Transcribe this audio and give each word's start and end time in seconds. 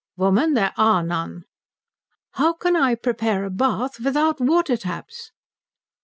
"Woman, 0.17 0.55
there 0.55 0.73
are 0.77 1.03
none." 1.03 1.43
"How 2.31 2.53
can 2.53 2.75
I 2.75 2.95
prepare 2.95 3.45
a 3.45 3.51
bath 3.51 3.99
without 3.99 4.41
water 4.41 4.75
taps?" 4.75 5.31